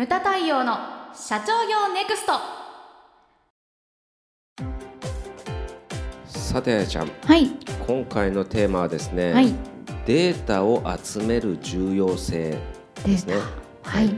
[0.00, 0.78] ムタ太陽の
[1.14, 2.32] 社長業ネクスト。
[6.26, 7.10] さてちゃん。
[7.26, 7.50] はい。
[7.86, 9.52] 今回のテーマはですね、はい。
[10.06, 12.56] データを集める重要性
[13.04, 13.34] ですね。
[13.82, 14.08] はい。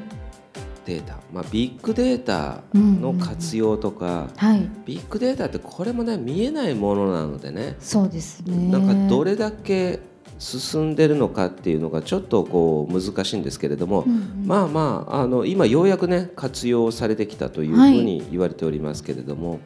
[0.87, 4.71] データ、まあ、ビッグデータの活用とか、はい。
[4.85, 7.75] ビッグデータってこれもね見えないものなのでね。
[7.81, 8.71] そうですね。
[8.71, 9.99] なんかどれだけ
[10.39, 14.05] 進んでるのかっていうのがちょっとこう難しいんですけれども、
[14.45, 19.61] まあまああの今ようやくね活用されてきたというふうに言われておりますけれども、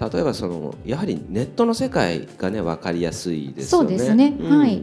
[0.00, 3.88] 例えばそのやはりネットの世界がね分かりやすいですよね。
[3.88, 4.58] そうですね、うん。
[4.58, 4.82] はい。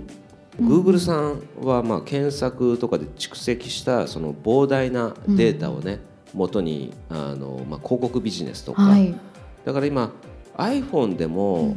[0.60, 5.99] Google さんはまあ検索とかで蓄積したその膨大なデータをね、
[6.34, 9.16] 元にあのまあ広告ビジネスとか、はい。
[9.66, 10.12] だから今
[10.58, 11.76] iPhone でも、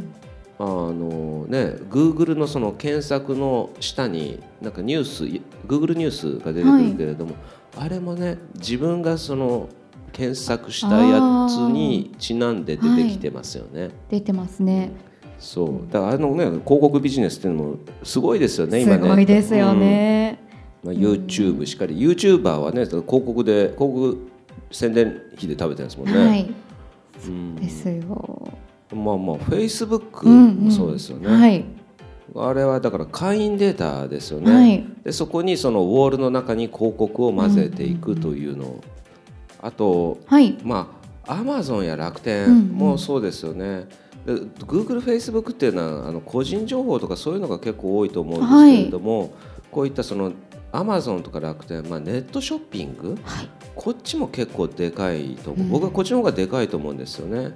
[0.61, 5.25] あのね Google のその検索の下になんかニュース
[5.67, 7.37] Google ニュースが出てくるけれども、
[7.77, 9.69] あれもね自分がその
[10.13, 13.91] 検索したやつにちなんで出てきてますよね。
[14.09, 14.91] 出てますね。
[15.39, 15.93] そう。
[15.93, 19.03] だからあのね広告ビジネスっていうのもすごいですよね今ね。
[19.03, 20.41] すごいですよね、
[20.83, 22.01] まあ、YouTube しかり。
[22.01, 24.29] YouTuber はね広告で広告
[24.73, 26.19] 宣伝費で食べてるんですもんね。
[26.19, 26.53] はい。
[27.27, 27.55] うん。
[27.55, 28.48] ですよ
[28.93, 30.55] まあまあ Facebook うんうん。
[30.67, 31.29] もそうですよね。
[31.29, 31.65] はい。
[32.37, 34.53] あれはだから会員データですよね。
[34.53, 34.87] はい。
[35.05, 38.67] でそこにそのウォールの中に広告を混ぜていくというの。
[38.67, 38.81] を、
[39.61, 40.57] あとはい。
[40.63, 40.95] ま
[41.27, 42.69] あ Amazon や楽うんう天ん。
[42.69, 43.87] もそうですよね。
[44.27, 49.33] で Google、Facebook っていうのはあの個人情報とかそういうのが結構多いと思うんですけれども、
[49.71, 50.33] こういったその
[50.73, 53.49] Amazon とか楽天、まあ、ネットショッピング、はい。
[53.75, 55.71] こっちも結構でかいと思う、うん。
[55.71, 57.55] 僕はこっちの方がでかいと思うんですよね。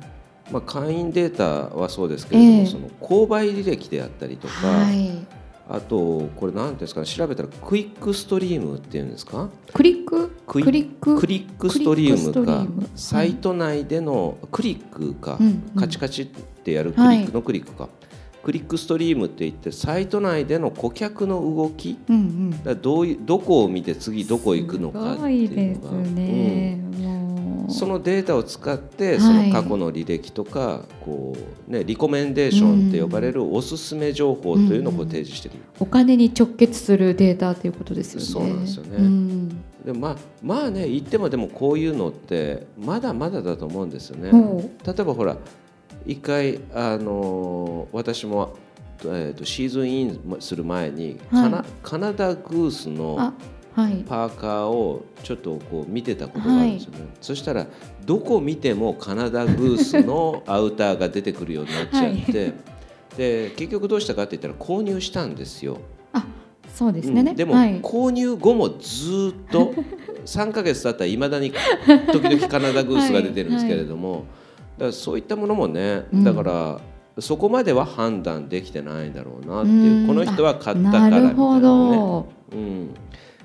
[0.50, 2.66] まあ、会員データはそうですけれども、ええ。
[2.66, 5.26] その購買履歴であったりとか、はい。
[5.70, 9.48] あとこれ何ですかね調べたらクイックストリームっていうんですか？
[9.72, 10.28] クリック？
[10.46, 11.18] クリック？
[11.18, 15.80] クリックストリームかサイト内でのクリックか、うんうん。
[15.80, 17.88] カチカチってやるクリックのクリックか、
[18.42, 22.64] クリックストリームって言ってサイト内での顧客の動きうんうん。
[22.64, 27.21] だどうどこを見て次どこ行くのかっていうすごいですのがね、もうん。
[27.21, 27.21] う
[27.68, 29.20] そのデータを使ってい。
[29.20, 31.36] その過去の履歴とか、こ
[31.68, 38.26] うね、リコメンデーションって呼ばれるおすすめ情報というのを提示してる、お金に直結するデータということですよね。
[38.26, 38.96] そうなんですよね。
[38.96, 39.48] うん。
[39.84, 44.30] でまあまあね言ってもでもこういうのってまだまだだと思うんですよね。
[44.30, 45.36] ほ例えばほら
[46.06, 48.56] 一回あのー私も、
[49.04, 51.66] えー、とシーズンインする前に、カナはい。
[51.82, 53.32] カナダグースの
[53.74, 57.66] パーカーをちょっとこう見てたことがあるんですよね、そしたら
[58.04, 62.52] どこ見てもカナダグースのアウターが出てくるようになっちゃって、
[63.16, 65.78] で結局どうしたかって言ったら購入したんですよ。
[66.12, 66.24] あ
[66.74, 67.36] そうですね、うん。
[67.36, 69.74] でも、はい、購入後もずーっと
[70.24, 71.52] 3ヶ月経ったらいまだに
[72.12, 74.24] 時々カナダグースが出てるんですけれども、
[74.78, 76.24] だからそういったものもね、うん。
[76.24, 76.80] だから
[77.18, 80.06] そこまでは判断できてないんだろうなってういうん。
[80.06, 81.34] この人は買ったからみたいなね。
[81.34, 82.90] なうん、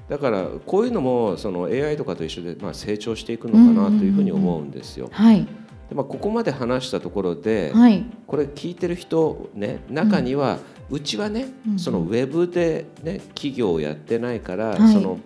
[0.09, 5.09] だからこういうのもその AI とかと一緒でまあ成長していくのかなというふうに思うんですよ。
[5.11, 5.47] はい。
[5.89, 8.05] でまあ、ここまで話したところで、はい。
[8.25, 10.59] これ聞いてる人ね中には、
[10.89, 14.93] うちはね、うんそのウェブで、ね、企業をやってないから、はい。
[14.93, 15.19] その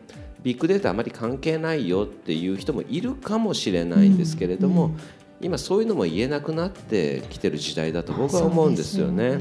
[0.43, 4.97] ビッグデータあまり関係ないよっていう人もいるかもしれないんですけれども、うん
[5.41, 9.39] 今そういうのも言えなくなってきてる時代だと僕は思うんですよね。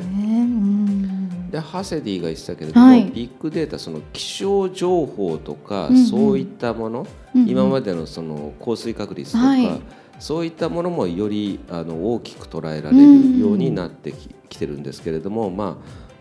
[1.50, 3.04] でハセディが言ってたけれども、はい。
[3.06, 6.06] ビッグデータその気象情報とか、うんうん。
[6.06, 7.48] そういったもの、うんうん。
[7.48, 9.80] 今までのその降水確率とか、はい。
[10.20, 15.78] そういったものもよりあの大きく捉えられるようになってき,、きてるんですけれども、ま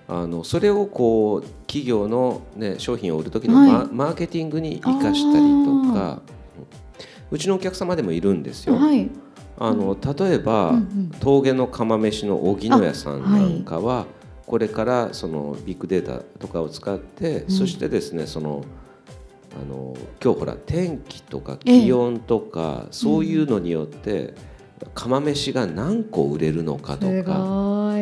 [0.08, 3.88] あ、あのそれをこう企業の、ね、商品を売る時のマ,、はい。
[3.92, 6.22] マーケティングに生かしたりとか
[7.30, 8.76] うちのお客様でもいるんですよ。
[8.76, 9.10] はい。
[9.62, 11.12] あの例えば、うんうん。
[11.20, 14.06] 峠の釜飯の荻野屋さんなんかは、
[14.50, 17.52] これからそのビッグデータとかを使って、うん。
[17.52, 18.66] そしてですねその
[19.54, 21.82] あの今日ほら天気とかええ。
[21.84, 24.34] 気温とか、そういうのによって、
[24.96, 27.96] 釜飯が何個売れるのかとすか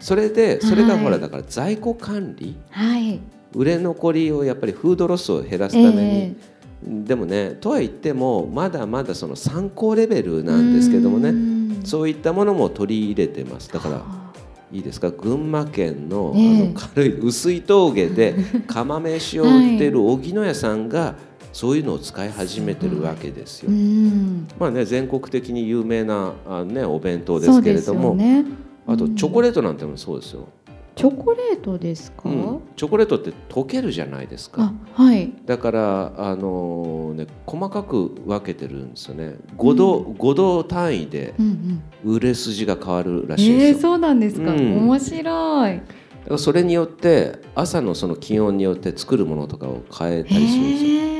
[0.00, 2.58] それでそれがほら、はいだから在庫管理。
[2.70, 3.20] はい。
[3.54, 6.34] 売れ残りをやっぱりフードロスを減らすために、え
[6.82, 11.30] でもねとは言ってもまだまだその参考レベルなんですけどもね。
[11.30, 13.72] ねそういったものも取り入れてます。
[13.72, 14.23] だからあ
[14.72, 15.10] いいですか？
[15.10, 16.62] 群馬県の,、ええ。
[16.62, 18.34] あの軽い薄い峠で
[18.66, 21.14] 釜飯を売ってる荻野屋さんが
[21.52, 23.70] そういうのを使い始めてるわけですよ。
[23.70, 24.46] うん。
[24.58, 28.44] まあね、全国的に有名なあ、ね、お弁当ですすけれども、よね。
[28.86, 30.48] あとチョコレートなんてのもそうですよ。
[30.96, 34.72] チョコレートですか、うん、チョコレートって溶けるじゃないですか。
[34.96, 35.32] あはい。
[35.44, 39.34] だからあのーね細かく分けてるんですよね。
[39.56, 42.14] 5度、5度単位でうんうん。
[42.14, 44.76] 売れ筋が変わるらしいんえー、ですよ、そうなんですか、うん。
[44.86, 45.72] 面白い。
[45.76, 45.82] だか
[46.30, 50.90] らそれによって朝のその気温によって作るものとかを変えたりするんですよ。
[50.90, 51.14] へえ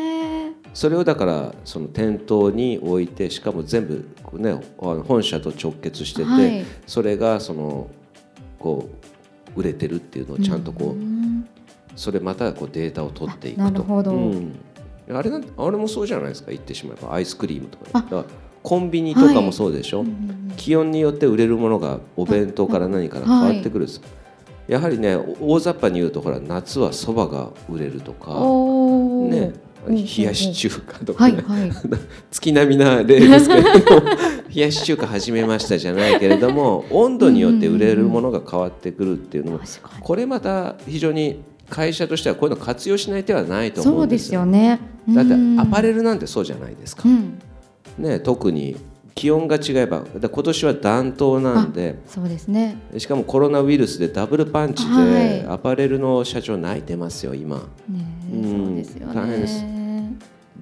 [0.72, 4.04] それをだからその店頭に置いてしかも全部
[4.38, 6.64] ね本社と直結してて、はい。
[6.86, 7.88] それがその
[8.58, 9.13] こう
[9.56, 11.48] 売れてるっていうのをちゃんとこう、ん。
[11.96, 13.62] それまたこうデータを取っていくと。
[13.62, 14.12] あなるほど。
[14.12, 14.52] うん。
[15.10, 16.50] あれあれもそうじゃないですか？
[16.50, 17.14] 言ってしまえば。
[17.14, 18.00] アイスクリームとかあ。
[18.02, 18.24] だから
[18.62, 24.00] コンビニとかもそうでしょ、うんうん気温によって売れるものがお弁当から何から変わってくるんです、
[24.68, 28.30] やはりね大雑把に言うとほら夏はそばが売れるとか
[29.28, 29.52] ね
[29.86, 31.72] うん冷やし中華とかね、はいはい。
[32.30, 34.02] 月並みな例ですけれども
[34.54, 39.60] 冷やし中華始めましたじゃないけれども温度によって売れるものが変わってくるっていうのも
[40.00, 44.40] これまた非常に会社としてはこういうの活用しない手はないと思そううんでですすよ。
[44.40, 47.02] よねだってアパルレルなんてそうじゃないですか。
[47.06, 47.08] う。
[47.10, 47.38] ん。
[47.98, 48.76] ね、特に
[49.14, 52.76] 気温が違えばだ今年は暖冬なんでそうですね。
[52.98, 55.46] しかもコロナウイルスでダブルパンチはでい。
[55.48, 57.58] アパレルの社長泣いてますよ今。
[57.88, 58.66] ねうん。
[58.66, 59.14] そうですよね。
[59.14, 59.64] 大変です。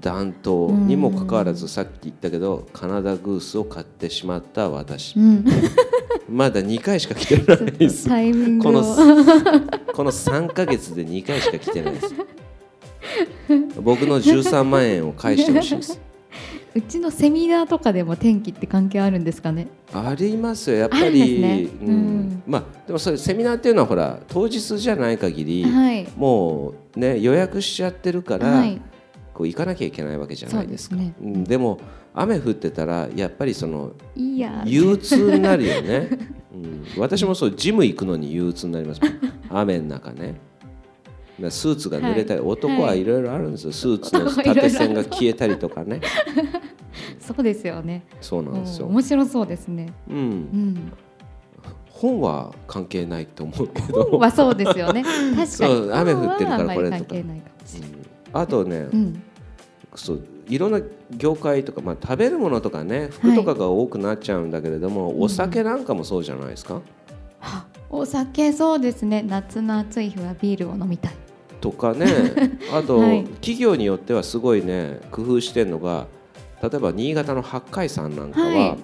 [0.00, 5.16] 暖冬にもかかわらずさっき言ったけどカナダグースを買ってしまった私。
[5.16, 5.44] うん。
[6.28, 8.06] まだ2回しか来てないです。
[8.08, 8.72] タイミングを。
[8.72, 8.82] この
[9.94, 12.14] この3ヶ月で2回しか来てないです。
[13.80, 16.00] 僕の13万円を返してほしいです
[16.74, 19.68] うちのセミナーとかでも天気って関係あるんですかね？
[19.92, 21.68] ありますよやっぱり、ね。
[21.82, 21.88] うん。
[21.88, 22.42] うん。
[22.46, 26.06] まあでもそれセミナーっていうのはほら当日じゃない限り、はい。
[26.16, 28.80] もうね予約しちゃってるから、はい。
[29.34, 30.96] こう行かなきゃいけないわけじゃないですか。
[30.96, 31.32] そうですね。
[31.34, 31.44] うん。
[31.44, 31.78] でも
[32.14, 34.62] 雨降ってたらやっぱりそのいいや。
[34.66, 36.10] 憂鬱になるよね、
[36.52, 39.00] うん、私もそうジム行くのに憂鬱になります
[39.48, 40.38] 雨の中ね
[41.50, 42.48] スーツが濡れたり、はい。
[42.48, 46.00] 男はいろいろあるんですよ、スーツの縦線が消えたりとかね。
[47.18, 48.04] そうですよね。
[48.20, 49.92] そうなんですよ、お面白そうですね。
[50.08, 50.16] うん。
[50.16, 50.92] う、ん。
[51.88, 54.04] 本は関係ないと思うけど。
[54.04, 55.04] 本はそうですよね。
[55.36, 57.14] 確か雨降ってるからこれとか
[58.34, 59.22] あとね、うん。
[59.94, 60.80] そういろんな
[61.10, 67.01] 業界とか、まあ、食べるものとかね服とかが多くなっちゃうんだけれども、お酒なんかもそうじゃないですか、あ
[67.94, 69.22] お酒そうですね。
[69.22, 71.12] 夏の暑い日はビールを飲みたい。
[71.60, 72.06] とかね。
[72.72, 73.24] あと、はい。
[73.24, 76.06] 企業によってはすごいね工夫してるのが
[76.62, 78.78] 例えば新潟の八海山なんかは、はい。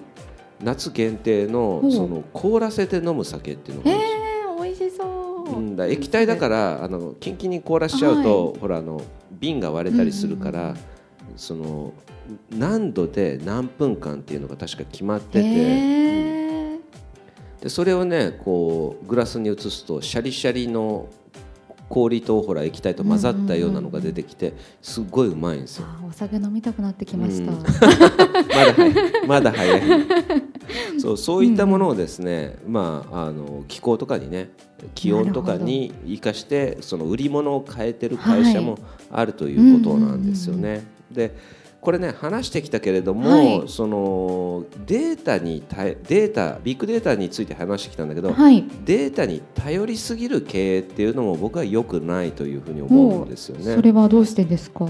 [0.63, 4.19] 夏限定のその凍らせて飲む酒っていうのがあるんですよ。
[4.19, 5.03] えー、美味しそ
[5.55, 9.01] う、うん、だ液体だからあのキンキンに凍らしちゃうと、ほらあの
[9.39, 10.77] 瓶が割れたりするから、うんうんうん。
[11.35, 11.93] その
[12.51, 16.28] 何度で何分間っていうのが確か決まってて、へー
[17.61, 21.09] でそれをねこうグラスに移すとシャリシャリの
[21.89, 25.87] 氷とほら液体と混ざったようなのが出てきてすっごいうまいんですよ。
[25.87, 27.59] あお酒飲みたくなってきました、うん。
[27.67, 29.27] まだ早い。
[29.27, 29.81] まだ早い。
[30.99, 34.51] そうそういったものをですね、まあ、あの気候とかにね
[34.93, 38.77] 気温とかに生かしてその売り物を変えてる会社も
[39.11, 40.83] あるということなんですよね。
[41.11, 41.35] で
[41.81, 43.63] これね話してきたけれども、はい。
[43.67, 48.65] そのデータに頼データビッグデータについて話してきたんだけど、はい。
[48.83, 53.75] データに頼りすぎる経営っていうのも僕は良くないというふうに思うんですよね。
[53.75, 54.85] それはどうしてですか？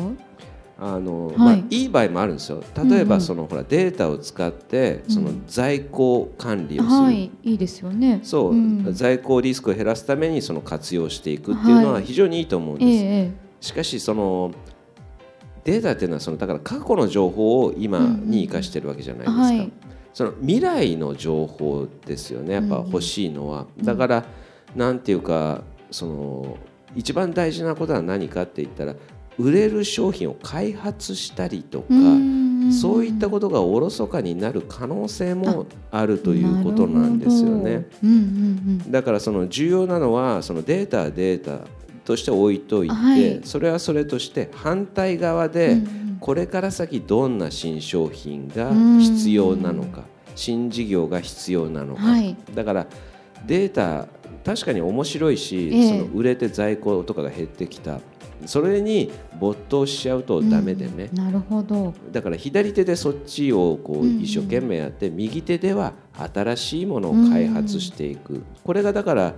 [0.81, 1.37] あのはい。
[1.37, 2.63] まあ、いい場合もあるんですよ。
[2.75, 3.07] 例えうんうん。
[3.09, 8.21] ばその、ほらデータを使ってそのうん在庫管理をする、はいいいですよね。
[8.23, 8.93] そう、ん。
[8.93, 12.03] 在庫リスクを減らすためにその活用していくっていうのははい。
[12.03, 13.31] 非常にいいと思うんえです、ええ。
[13.61, 14.51] しかしその
[15.63, 19.71] データっていうのはそのだから過去の情報を今に生かしてるわけじゃないですか、はい。
[20.13, 22.55] その未来の情報ですよね。
[22.55, 24.25] やっぱ欲しいのは、だから
[24.75, 26.57] なんていうかその
[26.95, 28.95] 一番大事なことは何かって言ったら
[29.37, 31.87] 売れる商品を開発したりとか、
[32.71, 37.63] そういったことがおろそかになる可能性もあるということなんですよね。
[37.63, 38.09] なるほど。
[38.09, 38.15] うんう
[38.87, 41.65] んだからその重要なのはそのデータはデータ
[42.09, 43.41] として置いといて、はい。
[43.43, 46.17] それはそれとして反対側うんでうんうん。
[46.19, 52.35] これから先どんな新商品が必要なのか新事業が必要なのか、はい。
[52.55, 52.87] だから
[53.45, 54.07] データ
[54.43, 55.89] 確かに面白いし、ええ。
[55.89, 57.99] その売れて在庫とかが減ってきた。
[58.45, 61.93] それに没頭しちゃうとダメでね、うんなるほど。
[62.11, 64.21] だから左手でそっちをこうんううん。
[64.21, 65.93] 一生懸命やって、右手では
[66.33, 69.35] 新しいものを開発していく、これがだから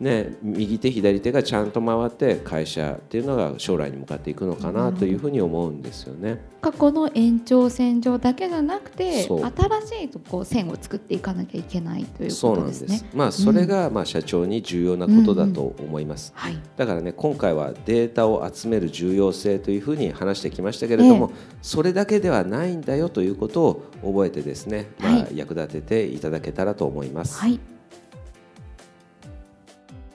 [0.00, 6.40] ね、右手左手がちゃんと回って会社っていうのが将来に向かっていくのかなというふうに思うんですよね。
[6.60, 9.36] 過去の延長線上だけじゃなくて新し
[10.04, 12.80] いこう線を作っていかなきゃいけないというそうなんです。
[12.80, 13.10] ことですね。
[13.14, 16.32] まあそれがまあ社長に重要なことだと思います。
[16.34, 25.36] はい、だからね今回はデータを集める重要性というふうに話してきましたけれども、それだけではないんだよということを覚えてですね、まあはい。
[25.36, 27.38] 役立てていただけたらと思います。
[27.38, 27.60] はい、